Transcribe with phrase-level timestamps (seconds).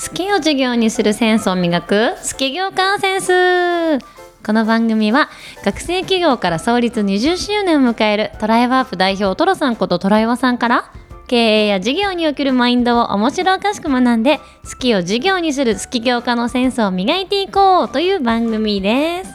[0.00, 3.98] 好きを授業にするセンスを磨く好き業界センス。
[4.42, 5.28] この番組は
[5.62, 10.90] 学生企業から創立20周年を迎えるトライワープ代表トロさんことトライワさんから
[11.26, 19.34] 経営や事業におけるマインドを面白おかしく学んで好きを授業にする好き業家のセンスを磨いていこうという番組です。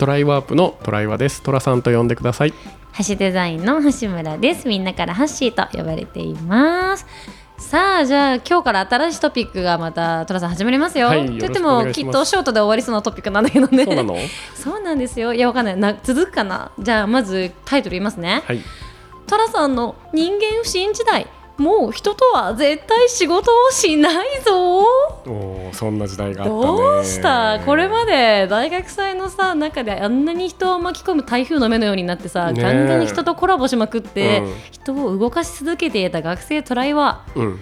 [0.00, 1.42] トライワープのトライワです。
[1.42, 2.54] トラさんと呼んでください。
[3.06, 4.66] 橋デザインの橋村です。
[4.66, 7.06] みんなからハッシーと呼ばれています
[7.72, 11.06] さあじゃあ今日から新しいトピックがまたトラさん始まりますよ。
[11.06, 13.86] はいと言ってもきっとショートで終わりそうなトピックなんだけどね。
[13.86, 14.16] そうなの
[14.54, 15.32] そうなんですよ。
[15.32, 16.70] いやわかんないな続くかな？
[16.78, 18.42] じゃあまずタイトル言いますね。
[18.44, 18.60] はい
[19.26, 21.26] トラさんの人間不信時代。
[21.62, 24.80] もう人とは絶対仕事をしないぞ。
[25.24, 26.60] おーそんな時代があったね。
[26.60, 27.60] どうした？
[27.64, 32.62] これまで大学祭のさ中であんなに人を巻き込む台風の目のようになってさ、ねえ。
[32.62, 34.54] ガンガンに人とコラボしまくって、うん。
[34.72, 37.60] 人を動かし続けていた学生トライはうん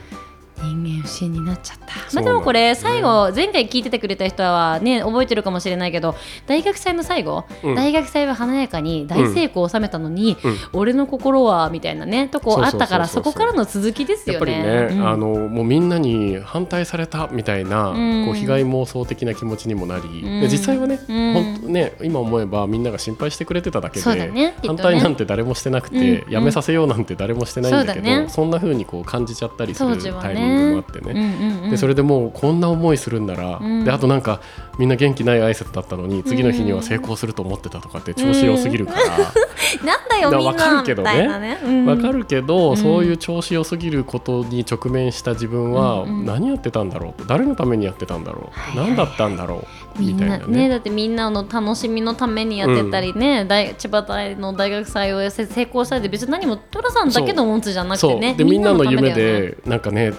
[0.62, 6.14] 人間不信になっちゃった、まあ、でもこれ最後前回聞いててくれた人はね覚えてるかもしれないけど
[6.46, 7.74] 大学祭の最後、うん。
[7.74, 10.56] 大学祭は華やかに大成功を収めたのに、うん。
[10.72, 14.64] 俺の心はみたいなねとこあったからそこからの続きですやっぱりよね。
[14.64, 15.08] ね、うん。
[15.08, 18.26] あのもうみんなに反対されたみたいな、うん。
[18.26, 20.40] こう被害妄想的な気持ちにもなり、ん。
[20.40, 21.32] で実際はね、うん。
[21.34, 26.32] 本当ね今思えばみんなが心配してくれてただけで、ね反対なんて誰もしてなくて、うん。
[26.32, 28.28] やめさせようなんて誰もしてないんだけど、そうだね。
[28.28, 31.12] そんな風にこう感じちゃったりするタイミングもあってね。
[31.12, 31.70] うんうんうん。
[31.70, 33.84] でそれでもうこんな思いするんなら、うん。
[33.84, 34.40] であとなんか
[34.78, 39.00] みんな元気ない挨拶だったのに次の日には成功すると思ってたとかって調子良すぎるから、
[39.84, 41.08] なんだよだみんわかなみるけどね。
[41.10, 41.58] たいなね。
[41.64, 41.86] うん。
[41.86, 42.76] わかるけど、うん。
[42.76, 49.66] そういう調子良すぎることに直面した自分は何やってたんだろう誰のためにやってたんだろう、何だったんだろう
[49.98, 50.58] みんなみたいなね。
[50.58, 60.12] ねだってみんなの楽しみのためにやってたりね、大千葉大の大学祭をせ成功したりで別に何も寅さんだけのモツじゃなくてねでみんなの夢でなんかね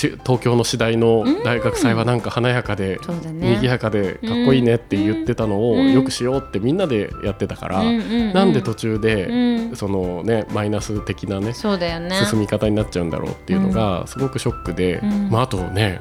[0.00, 3.56] ち東京の次第の大学祭はなんか華やかで、そうだね。
[3.56, 5.92] 賑やかでかっこいいねって言ってたのをうん。
[5.92, 8.32] よくしようってみんなでやってたから、うんうんうん。
[8.32, 9.76] なんで途中で、うん。
[9.76, 12.16] そのねマイナス的なねそうだよね。
[12.24, 15.30] 進み方になっちゃうんだろうっていうのがすごくショックで、うん。
[15.30, 16.00] まあ、あとね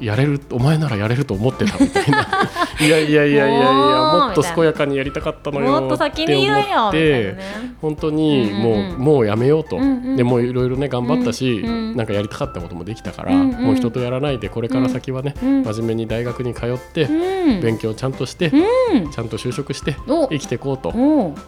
[0.00, 2.26] やれるお前ならやれると思ってたみたいな。
[2.80, 6.98] いやいやいやいやいやもっと健やかにやりたかったのよもっと先って思って
[7.32, 7.38] ね。
[7.80, 9.78] 本当にもう,、もうやめようと、
[10.16, 11.62] でもういろいろね頑張ったし、
[11.96, 17.60] なんかやりたかったこともできたから、もう人とやらないでこれから先はね、うん真面目に大学に通って、うん。
[17.60, 18.50] 勉強ちゃんとして、
[18.92, 19.10] うん。
[19.10, 20.28] ちゃんと就職してお。
[20.28, 20.92] 生きていこうと。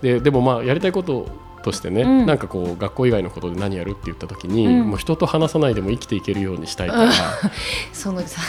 [0.03, 1.27] ででもまあやりたいこと
[1.63, 2.27] としてね、うん。
[2.27, 4.89] なんかこう学校以外のことで何やるって言った時に、うん。
[4.91, 7.13] もう人と話さないでも生きていけるようにしたいから、
[7.93, 8.41] そのさ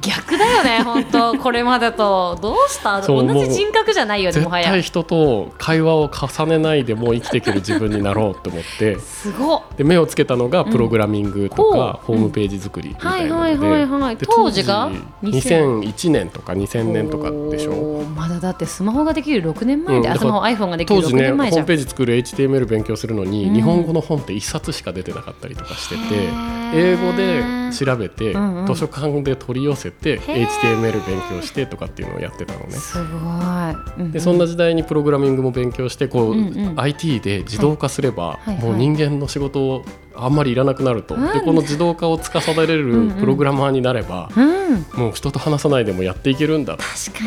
[0.00, 1.34] 逆だよね本当。
[1.38, 3.02] これまでとどうした？
[3.02, 4.66] そう同じ人格じゃないよね絶もはや。
[4.68, 8.98] 対人と会話を重ねないでも生きていける自分になろうと思って。
[8.98, 9.62] すごっ。
[9.76, 14.90] で目をつけたのがプログラミングとか、ホームページ作りみたいなので,、はいはいはいはいで当時が？
[15.22, 18.02] 当時2001年とか2000年とかでしょ？
[18.16, 23.54] まだだってスマホができる6年前で、うんあスマホ iPhone ができる6当時ねホー年前じゃん、ムページ作る HTML 勉強するのに、うん。
[23.54, 26.30] 日本語の本って1冊しか出てなかったりとかしてて
[26.72, 27.44] 英語で
[27.76, 28.66] 調べて、うんうん。
[28.66, 32.70] 図書館で取り寄せて HTML 勉強してとかっていうのをやってたのね。
[32.70, 34.12] すごい、うんうん。
[34.12, 36.80] でそんな時代にプログラミングも勉強してこう、うんうん。
[36.80, 38.64] IT で自動化すれば、はいはい。
[38.64, 39.84] もう人間の仕事を
[40.18, 41.32] あんまりいらなくなると、うん。
[41.32, 43.08] でこの自動化を司れうんうん。
[43.08, 44.56] るプログラマーになれば、うん。
[44.94, 46.76] もう人と話さないでもやっていけるんだっ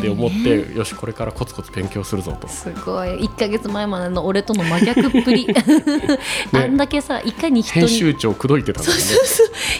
[0.00, 2.48] て思って、よしこれからコツコツ勉強するぞと。
[2.48, 3.08] すごい。
[3.24, 5.46] 1か月前までの俺との真逆っぷり、
[6.52, 9.02] あんだけさいかに人編に集長口説いてたんだよね。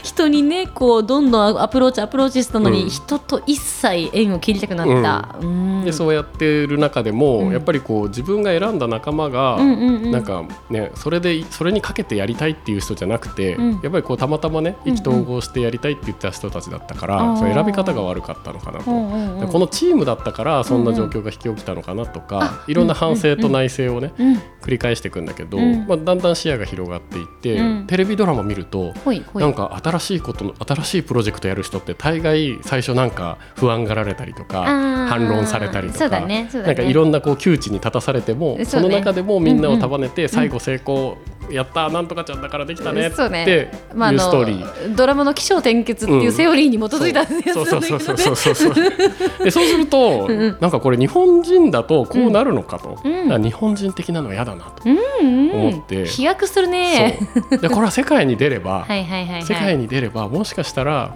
[0.03, 2.88] 人にねこうどんどんアプローチアプローチしたのに、うん。
[2.88, 5.84] 人と一切縁を切りたくなった、うん。
[5.84, 7.53] でそうやってる中でも、うん。
[7.53, 10.10] やっぱりこう自分が選んだ仲間が、うんうんうん。
[10.10, 13.72] なんかねそれでそれにかけてやりたいっていう人じゃなくて、うん。
[13.83, 24.37] やっぱりこうたまたまね意気投合してやりたいって言った人たちだったから、うんその選び方が悪かったのかなと、うんうんこのチームだったからそんな状況が引き起きたのかなとか、いろんな反省と内省をね、うん。
[24.60, 25.86] 繰り返していくんだけど、うん。
[25.86, 27.86] まあ、だんだん視野が広がっていって、うん。
[27.86, 29.42] テレビドラマ見るとほいほい。
[29.42, 34.65] なんか新しいことの新しいプロジェクトやる人って大概最初なんか不安がられたりとか
[35.09, 36.48] 反論されたりとかねね。
[36.63, 40.28] なんかいろんなこう窮地に立たされてもその中でもみんなを束ねてん。
[40.28, 41.19] 最後成功
[41.50, 44.94] やったなんとかちゃんだからできたねっていうまああのストーリー。
[44.94, 50.28] ドラマの起承転結っていうセオリーに基づいたやつなんだけどねそうすると、
[50.60, 56.06] なんかこれ日本人だとこうなるのかと、日本人的なのは嫌だなと思って。
[56.06, 57.18] 飛躍するね。
[57.50, 58.86] でこれは世界に出れば、
[59.42, 61.12] 世界に出ればもしかしたら、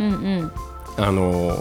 [0.96, 1.56] あの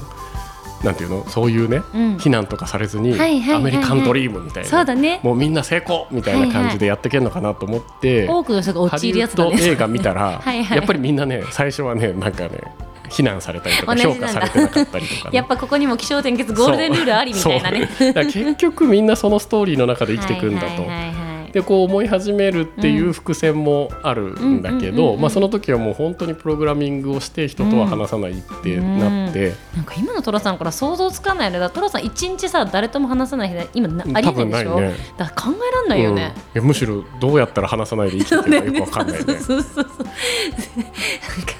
[0.83, 1.25] なんていうの？
[1.29, 2.17] そういうね、うん。
[2.17, 4.69] 非難とかされずに、アメリカンドリームみたいな。
[4.69, 5.19] そうだね。
[5.23, 9.57] もうみんな成功みたいな感じでやっていけるのかなと思って、多くの人がハ陥るやつだね。
[9.59, 10.41] 映画見たら
[10.71, 12.61] やっぱりみんなね最初はねなんかね
[13.09, 17.89] 非難されたりとか評価されてなかったりとか、ね、やっぱここにも気象点結ゴールデンルールありみたいなね。
[17.97, 20.67] 結局みんなそのストーリーの中で生きていくんだと。
[20.67, 21.22] はいはいはいはい
[21.53, 34.93] でこう思い始めるっていう伏線もあるんだけうんうんうんうんどまあその時はもう本当にプログラミングをして人とは話さないってなって、なんか今のトラさんから想像つかないよねだからトラさん一日さ誰とも話さない日で今なありえない多分でしょ、ね。
[35.17, 39.25] だ考えらんないよね、うんいやむしろどうやったら話さないで生きていけばよくわかんないね。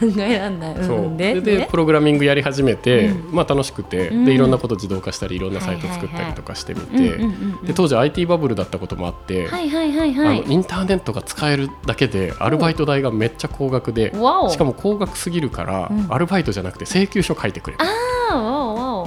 [0.03, 14.11] 考えらんない、うん、そうでででプログラミングやり始めて、うまあ楽しくて、うんでいろんなこと自動化したりいろんなサイト作ったりとかしてみて、うんうんうんうんで当時 IT バブルだったこともあって、はいはいはいはあのいインターネットが使えるだけでアルバイト代がめっちゃ高額で
[14.49, 16.07] しかも高額すぎるから、うん。
[16.13, 17.83] アルバイトじゃなくて請求書書いてくれる。
[17.83, 19.05] あ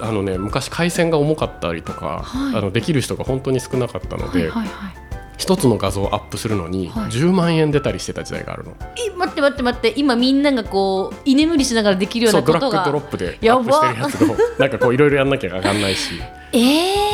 [0.00, 2.56] あのね、昔回線が重かったりとか、はい。
[2.56, 5.08] あのできる人が本当に少なかったので、はいはいはい。
[5.38, 7.10] 一つの画像をアップするのにはい。
[7.10, 16.20] 10万円出たりしてた時代があるの、え待って待って待って今みんながこう居眠りしながらできるようそうドラッなことがグドロップでアップしてるやつを なんかこういろいろやんなきゃ上がんないし。
[16.52, 17.07] えー、いや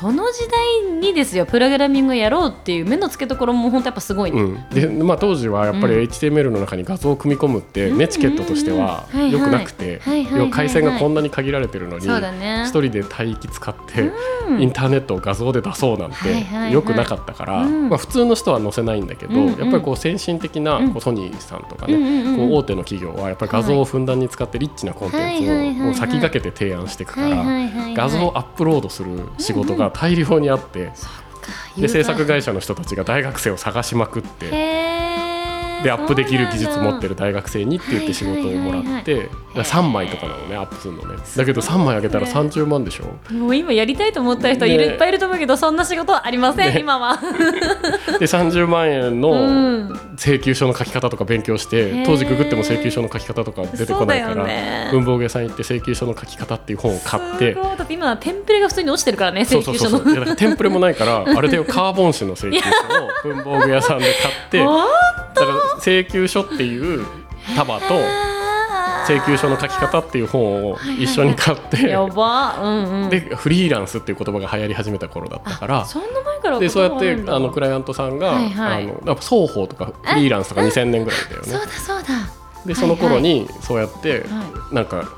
[0.00, 6.00] その時代にですよプログラミングをやろうっていう目の付けどころも本当やっぱすごいね、うん、で、まあ、当時はやっぱりうん。
[6.08, 9.20] HTML の中に画像を組み込むってネチケットとしてはうん。
[9.20, 10.00] うんうん良くなくて
[10.50, 12.64] 回線がこんなに限られてるのにそうだね。
[12.66, 14.10] 一人で帯域使って
[14.48, 14.62] うん。
[14.62, 16.16] インターネットを画像で出そうなんて
[16.70, 17.88] 良くなかったから、うん。
[17.90, 20.92] まあ、普通の人は載せないんだけど、うんうんやっぱりこう先進的なうん。
[20.92, 27.44] こうソニーさんとかねこう大手の企業はやっぱり画像をふんだんに使ってリッチなコンテンツを先駆けて提案していくから
[27.94, 30.92] 画像をアップロードする仕事が大量にあって。
[31.76, 34.97] で制作会社の人たちが大学生を探しまくって。
[35.82, 41.16] でアップできる技術持ってるる大学生にって言って仕事をもらってはいはいはい3枚とかなのねアップするのね。
[41.36, 43.32] だけど3枚あげたら30万でしょ？
[43.32, 44.92] もう今やりたいと思った人いる、ね。
[44.92, 46.80] いっぱいいると思うけどそんな仕事はありません、ね。
[46.80, 47.18] 今は。
[48.20, 50.00] で30万円うのん。
[50.16, 52.04] 請求書の書き方とか勉強しへてー。
[52.06, 54.88] 当時ググっても請求書の書き方とか出てこないからね。
[54.92, 59.98] 文房具屋さん行って請求書の書き方っていう本を買ってだって今テンプレが普通に落ちてるからねそうそう請求書の。
[59.98, 64.58] そうそういやだからテンプレもないからあれで カーボン紙の請求書を文房具屋さんで買って
[65.38, 67.06] だから請求書っていう
[67.56, 67.84] 束と
[69.06, 72.60] 請求書の書き方っていう本を一緒に買ってやば。
[72.60, 73.10] うんうん。
[73.10, 75.84] でフリーランスっていう言葉が流行り始めた頃だったから。
[75.86, 78.84] そんな前からでそうやってあのクライアントさんが、はいはい。
[78.84, 82.08] あの双方とかフリーランスとか2000年ぐらいだよそうねだそうだ。
[82.66, 85.08] でその頃にそうやって、はなんか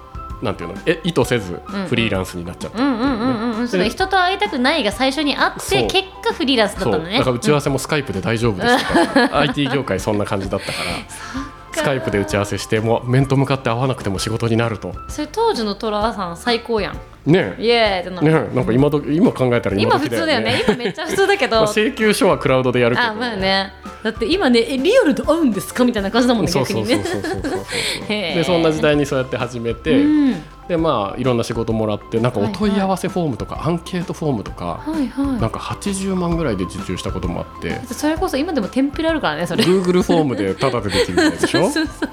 [0.42, 0.74] なんていうの？
[0.86, 7.18] え意図せずうんフリーランスになっちゃった、人と会いたくないが最初にあって結果フリーランスだったのね。
[7.18, 11.50] だから打ち合わせもスカイプで大丈夫ですとか IT 業界そんな感じだったから。
[11.72, 14.92] スカイプで打ち合わせしてもう面と向かって会わなくても仕事になると。
[15.08, 16.96] それ当時のトラさん最高やん
[17.26, 20.62] ねイエーイってなえねえなんか今ど今考えたら今普時通だよね。
[20.66, 21.56] 今めっちゃ普通だけど。
[21.60, 23.08] まあ、請求書はクラウドでやるけど。
[23.08, 23.72] あまあね。
[24.02, 28.34] だって今ねえリアルと会うんですかみたいな感じだもんねそうそうそう逆にね。
[28.36, 30.42] でそんな時代にそうやって始めて、うん。
[30.68, 35.40] でまあいろんな仕事もらってなんかお問い合わせフォームとかアンケートフォームとか、はいはい。
[35.40, 37.78] なんか80万ぐらいで受注したこともあって。
[37.92, 39.64] それこそ今でもテンプレあるからねそれ。
[39.64, 41.68] Google フォームでタダでできるみたいでしょ？
[41.68, 42.10] そうそうそう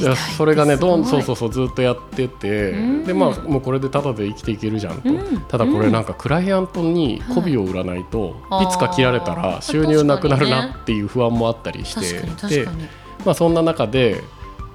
[0.00, 2.70] いやそれがねどんそううそうそうずっとやってて。
[2.70, 3.04] うん。
[3.04, 5.40] でまあもうこれでタダで生きていけるじゃんと、うん。
[5.48, 12.20] ただこれなんかクライアントに媚びを売らないと、はいい、つか切られたら収入なくなるなっていう不安もあったりして。
[12.20, 12.88] 確かに確かに。
[13.24, 14.22] まあ、そんな中で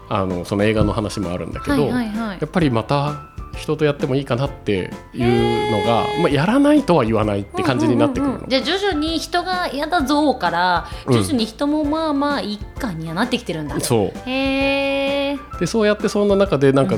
[0.09, 8.29] あのその映画の話もあるんだけど、やっぱりまた人とやってもいいかなっていうのが、まあ、やらないとは言わないって感じになってくるの。
[8.29, 8.49] うんうんうん。
[8.49, 11.13] じゃあ徐々に人が嫌だぞからうん。
[11.13, 14.29] 徐々に人もまあまあ一家にはなってきてるんだ、そう。
[14.29, 16.97] へえでそうやってそんな中でなんか、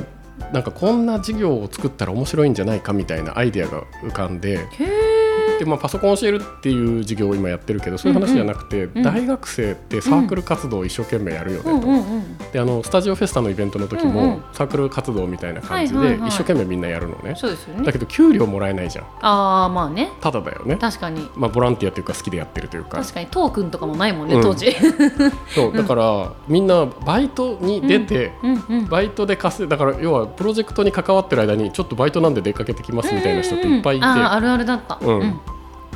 [0.53, 5.20] なんかこんな事業を作ったら面白いんじゃないかみたいなアイデアが浮かんでへえ
[5.61, 11.69] で、まあ、パソコンを教えるっていう事業を今やってるけどそういう話じゃなくて、ん大学生ってサークル活動を一生懸命やるよねと。
[11.69, 12.37] うんうんうん。
[12.51, 14.15] であのスタジオフェスタのイベントの時うんうん。
[14.15, 17.35] もサークル活動みたいな感じで一生懸命みんなやるのね。
[17.35, 17.85] そうですよね。
[17.85, 19.05] だけど給料もらえないじゃん。
[19.21, 20.09] ああまあね。
[20.19, 20.77] ただだよね。
[20.77, 21.29] 確かに。
[21.35, 22.97] まあ、ボランティアというか好きでやってるというか。
[22.97, 23.27] 確かに。
[23.27, 24.41] トークンとかもないもんね、うん。
[24.41, 24.75] 当時。
[25.53, 28.63] そうだから、みんなバイトに出て、うん。
[28.69, 34.11] うんバイトで稼いだから要はプロジェクトに関わってる間にちょっとバイトなんで出かけてきますみたいな人っていっぱいいて、うん。
[34.11, 35.39] うんうんあーあるあるだった、うん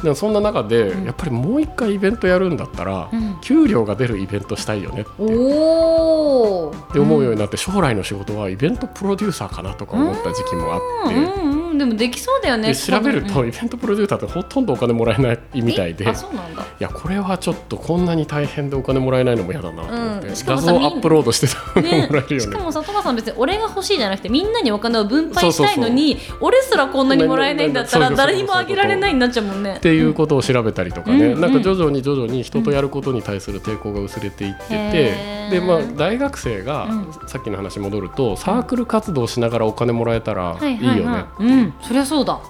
[0.05, 1.05] でもそんな中で、うん。
[1.05, 3.37] やっぱりもう一回イベントやるんだったら、うん。
[3.41, 5.11] 給料が出るイベントしたいよねって。
[5.19, 11.77] 思うようになって、将来の仕事はイベントプロデューサーかなとか思った時期もあって、うん。
[11.79, 13.49] でもできそうだよねで調べると、うん。
[13.49, 16.07] イベントプロデューサーってほとんどお金もらえないみたいで。
[16.07, 16.61] あそうなんだ。
[16.61, 22.07] いやこれはちょっとこんなに大変でお金もらえないのも嫌だなと思って、画像アップロードしてたらね。
[22.07, 29.75] もらえるよねしかも里川さん別に俺が欲しいじゃなくてみんなにお金を分配したいのに俺すらこんなにもらえないんだったら誰にもあげられないになっちゃうもんね。
[29.77, 37.27] っていうことを調べたりとかね、うんなんか徐々に徐々に人とやることに対する抵抗が薄れていってて、でまあ大学生が、うん。
[37.27, 41.51] さっきの話戻るとサークル活動しながらお金もらえたらいいよねう。
[41.51, 41.73] ん。
[41.81, 42.41] そりゃそうだ。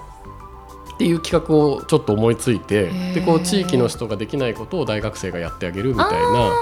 [0.95, 6.53] っていう企画をちょっと思いついてでこう地域の人ができないことを大学生がやってあげるみたいな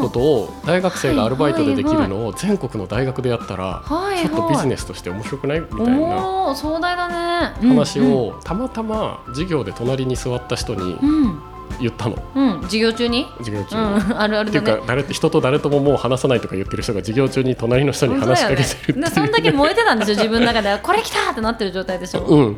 [0.00, 7.68] ことを大学生がアルバイトでできるのを全国の大学でやったらはいちょっとビジスネスとして面白くないみたいな壮大だね。
[7.68, 8.12] 話うん。
[8.12, 11.42] をたまたま授業で隣に座った人にうん。
[11.80, 12.16] 言ったの。
[12.34, 12.62] うん。
[12.64, 13.26] 授業中に？
[13.38, 14.14] 授業中うに。
[14.14, 14.20] ん。
[14.20, 20.78] あるあっていうか誰人と誰とももう話さないとか言ってる人が授業中に隣の人に話しかけてるねでそんだけ燃えてたんですよ自分の中では。
[20.78, 22.20] これ来たってなってる状態でしょ。
[22.20, 22.56] うん、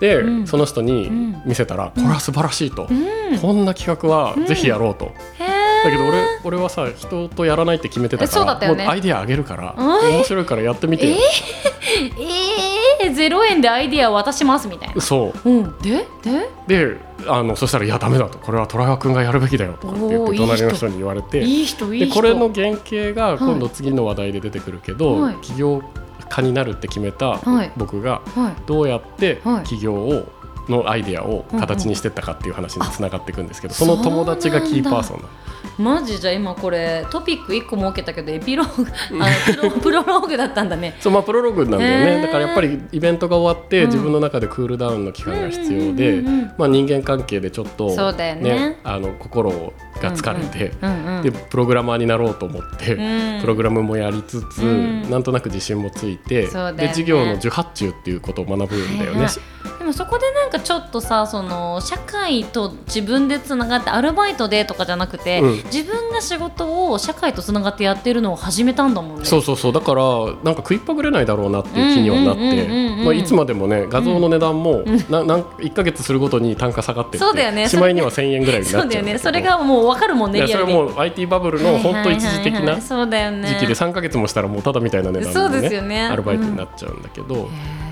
[0.00, 0.46] で、うん。
[0.46, 3.38] その人にうん見せたら、これは素晴らしいと、うん。
[3.38, 5.44] こんな企画はぜひやろうと、へ
[5.84, 8.84] だけど俺俺はさ人とやらないって決めてたえそうからね。
[8.84, 11.18] もうアイデアあげるから、うん面白いからやってみてよ、え？
[13.04, 15.00] えー、0円でアイディアを渡しますみたいな。
[15.00, 15.50] そう。
[15.50, 15.78] ん。
[15.78, 16.06] で？
[16.66, 16.84] で？
[16.84, 21.42] うであのそしたら「いやダメだ」と「これは虎川君がやるべきだよ」とかって言って隣の人に言われて。
[21.42, 22.14] いい人いい人。
[22.14, 25.34] でこれの原型が今度次の話題で出てくるけど、はい。
[25.42, 25.82] 起業
[26.28, 27.72] 家になるって決めたはい。
[27.76, 28.62] 僕がはい。
[28.66, 29.64] どうやってはい。
[29.64, 30.28] 起業を
[30.68, 35.24] のアイデアを形にしてったかっていう話につながっていくんですけど、その友達がキーパーソン
[35.78, 38.90] マジじゃあ今これトピック1個設けたけどエピローグ
[39.24, 40.96] あのプロ プロローグだったんだね。
[41.00, 43.86] そうまあプロローグなんだよね、だからやっぱりイベントが終わって、うん。
[43.86, 46.22] 自分の中でクールダウンの期間が必要で、
[46.58, 48.78] 人間関係でちょっと、そうだよね。
[48.82, 50.72] あの心が疲れて、
[51.22, 53.40] でプログラマーになろうと思って、うん。
[53.40, 55.10] プログラムもやりつつ、うん。
[55.10, 59.26] なんとなく自信もついて、で授業の受発注っていうことを学ぶんだよね。
[59.78, 65.56] でもそこでなんかちょっとさその社会と自分でつながってアルバイトでとかじゃなくて、うん。
[65.64, 69.24] 自分が仕事を社会とつながってやってるのを始めたんだもんね。
[69.24, 69.72] そうそうそう。
[69.72, 70.02] だから
[70.44, 72.68] なんか食いっぱぐれないだろうなっていう気にはなって
[73.04, 77.68] まあいつまでもね画像の値段も、ななん1か月するごとに単価下がってそうだよね。
[77.68, 79.18] しまいには1000円ぐらいになっちゃそううんだよね。
[79.18, 82.86] それがもう分かるもんねそれもう IT バブルの本当一時的な時
[83.60, 86.06] 期で3か月もしたらもうただみたいな値段で,、ね。
[86.06, 87.48] アルバイトになっちゃうんだけど、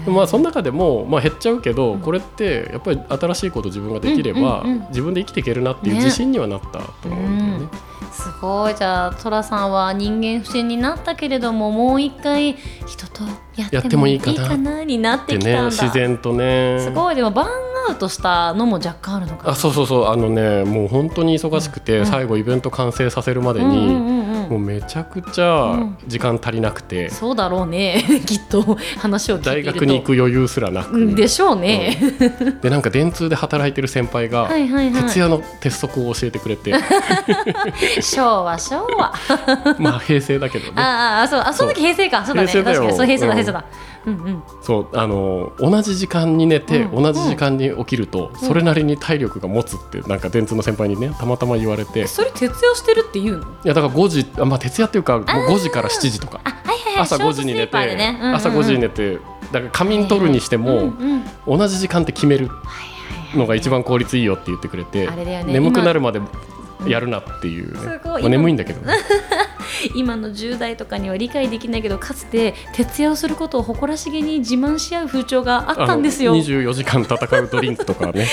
[0.06, 4.88] まあその中でも、まあ、減っちゃうけど、これってやっぱり新しいこと自分ができれば、うんうんうん。
[4.88, 6.04] 自分で生きていけるなっていうね。
[6.04, 7.68] 自信にはなったと思うんだよね。
[8.12, 8.74] すごい。
[8.74, 13.24] じゃあ寅さんは人間不信になったけれどももう一回人と
[13.56, 16.78] ややってもいいかなになってきたんだ、自然とね。
[16.80, 17.14] すごい。
[17.14, 19.50] でもバーンアウトしたのも若干あるのかな？
[19.52, 20.06] あそうそうそう。
[20.08, 22.06] あのねもう本当に忙しくて、うん。
[22.06, 24.26] 最後イベント完成させるまでうんに、うんうんうん。
[24.50, 25.76] もうめちゃくちゃ
[26.06, 31.98] 時間足りなくて、そうだろうね きっと話を聞いて大学に行く余裕すらなく、うんでしょうね、
[32.62, 35.02] でなんか電通で働いてる先輩が、はいはいはい。
[35.02, 36.72] 徹夜の鉄則を教えてくれて。
[38.00, 39.12] 昭 和昭和。
[39.78, 40.72] まあ平成だけどね。
[40.76, 42.24] ああそうあその時平成か。
[42.24, 42.48] そうだね。
[42.48, 42.96] 平成だよ。
[42.96, 43.38] そう平成だうん。
[43.38, 43.64] 平成だ
[44.06, 44.42] うんうん。
[44.62, 47.02] そうあの同じ時間に寝て、うん。
[47.02, 52.02] 同じ時間に起きると、それなりに体力が持つってなんか電通の先輩にねたまたま言われて。
[52.02, 53.46] いそれ徹夜してるって言うの？
[53.64, 56.40] やだから5時あまあ徹夜っていうかもう5時から7時とか。
[56.44, 57.02] あはいはいはい。
[57.02, 58.16] 朝5時に寝て、でね。
[58.20, 58.34] うんうんうん。
[58.36, 59.18] 朝5時に寝て
[59.52, 62.50] だから仮眠取るにしても、うんうん同じ時間って決める
[63.34, 65.44] のが一番効率いいよって言ってくれて、ね。
[65.44, 66.20] 眠くなるまで
[66.86, 68.94] やるなっていうね、いまあ眠いんだけどね
[69.94, 76.32] 今の10代とかには理解できないけどかつて徹夜をすることを誇らしげに自慢し合う風潮があったんですよ。
[76.32, 78.26] あの24時間戦うドリンクとかね。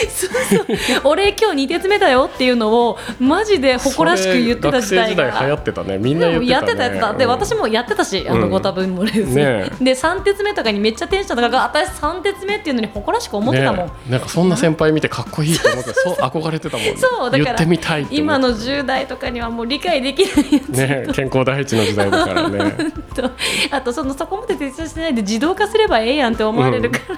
[1.03, 5.61] 俺今日2鉄目だよっていうのをマジで誇らしく言ってた時代それ学生時代流行が。
[5.61, 5.97] ってたね。
[5.97, 7.31] みんな言ってた、ね、やってたでうん。
[7.31, 8.49] 私もやってたしあのうん。
[8.49, 16.95] ご多分もれず、ねで3鉄目とかにめっちゃテンション高く私3鉄目っていうのに誇らしく思ってたもん、ねなんかそんな先輩見てかっこいいと思ってそう憧れてたもんね。
[16.97, 18.15] そうだから言ってみたいって思って。
[18.15, 20.69] 今の10代とかにはもう理解できないやつ。
[20.69, 22.75] ね健康第一の時代だからね。
[23.15, 23.29] と
[23.71, 27.15] あとそのそこまで徹夜してないで自動化すればええやんって思われるから、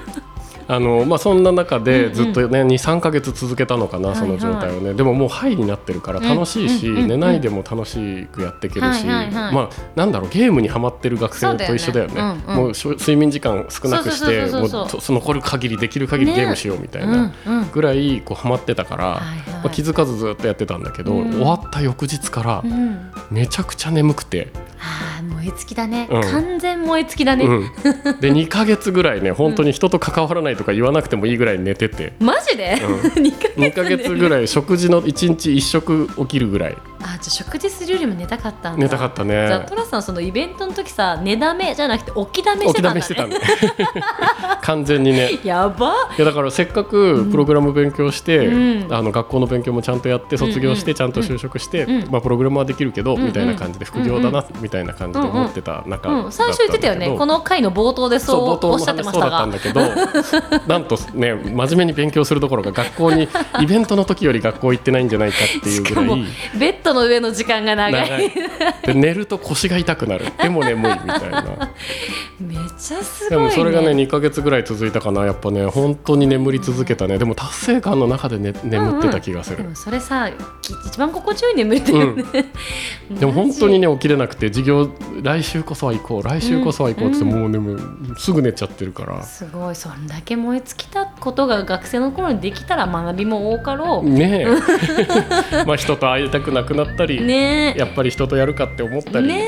[0.67, 2.13] あのまあそんな中でうんうん。
[2.13, 7.03] ずっとね、23か月続けたのかなその状態をね、でももうハイになってるから楽しいし、うんうんうん。
[7.03, 9.53] うん寝ないでも楽しくやっていけるし、はいはいはい。
[9.53, 12.15] まあなんだろうゲームにはまってる学生と一緒だよね。
[12.15, 12.21] ね。
[12.21, 17.71] うんうんもう睡眠時間少なくして残る限りできる限りねゲームしようみたいなうんうん。
[17.71, 26.21] ぐらいこうハマってたから、はいはいまあ、気づかずずっとやってたんだけど、うん終わった翌日からうんめちゃくちゃ眠くて、ああ燃え尽きだね、うん。
[26.21, 32.13] 完全燃え尽きだね、うん、で2か月ぐらいね本当に人と関わらないとか言わなくてもいいぐらい寝てて。
[32.19, 32.79] マジで、
[33.15, 38.83] う 二ヶ月2ヶ月ぐらい食事の1日1食起きるぐらいあじゃあ食事するよりも寝たかったんだ。
[38.83, 43.39] 寝たかったじゃあねトラさんそのイベントの時さ寝だめじゃなくて起きだめし起きてたんだ、ね、だめしてたんで
[44.61, 45.39] 完全にね。
[45.43, 45.93] やば。
[46.17, 48.93] いやだからせっかくプログラム勉強して、うん。
[48.93, 52.11] あの学校の勉強もちゃんとやって卒業してちゃんと就職して、うん。
[52.11, 57.15] まあ、プログラムはできるけど、うんみたいな感じで副業だな、みたいな感じで思ってた中、うん、最初言ってたよね。
[57.17, 59.69] この回の冒頭でそうおっしゃってま話したそうだったんがだけ
[60.59, 63.27] ど なんとね真面目に勉強するどころか学校に
[63.59, 66.25] イベントの時より学校行ってないんじゃないかっていうぐらい。
[66.57, 68.09] ベッドの上の時間が長い。
[68.09, 68.31] 長い。
[68.85, 70.25] で寝ると腰が痛くなる。
[70.41, 71.43] でも眠いみたいな。
[72.39, 75.25] めっちゃすでごい、ね、もそれがね2ヶ月ぐらい続いたかな。
[75.25, 77.17] やっぱね本当に眠り続けたね。
[77.17, 80.29] でも達成感の中で、ね、眠ってた気がする、でもそれさ
[80.61, 82.23] き一番心地よい眠りだよね、
[83.19, 84.89] でも本当にね起きれなくて授業
[85.21, 89.21] 来週こそは行こう来週こそは行こうって言って、もう眠いすぐ寝ちゃってるから。
[89.23, 89.75] すごい。
[89.75, 94.09] そんだけ燃え尽きたことが学生の頃にできたら学びも多かろう。
[94.09, 94.45] ね
[95.51, 95.65] え。
[95.65, 97.73] まあ人と会いたくなくなったり、ね。
[97.75, 99.43] えやっぱり人とやるかって思ったり、ね。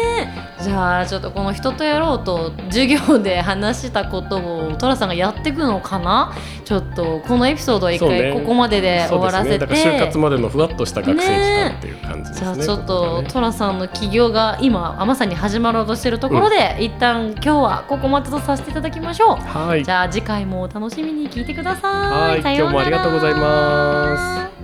[0.59, 6.33] えじゃあちょっとこの人とやろうと授業で話したことをトラさんがやっていくのかな？
[6.65, 19.35] ちょっとこのエピソードは一回ここまでで終わらせて、ね、就活までのふわっとした学生期間っていう感じですねじゃあちょっことことがねトラさんの起業が今まさに始まろうとしているところで、一旦今日はここまでとさせていただきましょう。
[19.37, 19.83] はい。
[19.83, 22.31] じゃあ次回もお楽しみに聞いてください。
[22.31, 22.41] はい。
[22.41, 22.73] さようなら。
[22.73, 24.56] 今日もありがとうございます。